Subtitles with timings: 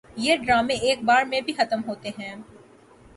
[0.17, 2.35] یہ ڈرامے ایک بار میں بھی ختم ہوتے ہیں